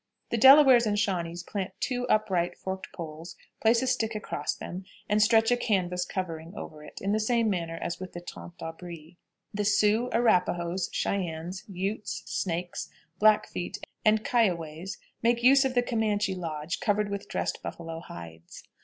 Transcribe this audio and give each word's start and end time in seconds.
The 0.31 0.37
Delawares 0.39 0.87
and 0.87 0.97
Shawnees 0.97 1.43
plant 1.43 1.73
two 1.79 2.07
upright 2.07 2.57
forked 2.57 2.91
poles, 2.91 3.35
place 3.61 3.83
a 3.83 3.85
stick 3.85 4.15
across 4.15 4.55
them, 4.55 4.83
and 5.07 5.21
stretch 5.21 5.51
a 5.51 5.55
canvas 5.55 6.05
covering 6.05 6.55
over 6.55 6.83
it, 6.83 6.99
in 7.01 7.11
the 7.11 7.19
same 7.19 7.51
manner 7.51 7.77
as 7.79 7.99
with 7.99 8.13
the 8.13 8.19
"tente 8.19 8.55
d'abri." 8.57 9.19
The 9.53 9.63
Sioux, 9.63 10.09
Arapahoes, 10.11 10.89
Cheyennes, 10.91 11.63
Utés, 11.69 12.27
Snakes, 12.27 12.89
Blackfeet, 13.19 13.77
and 14.03 14.25
Kioways 14.25 14.97
make 15.21 15.43
use 15.43 15.65
of 15.65 15.75
the 15.75 15.83
Comanche 15.83 16.33
lodge, 16.33 16.79
covered 16.79 17.09
with 17.11 17.29
dressed 17.29 17.61
buffalo 17.61 17.99
hides. 17.99 18.63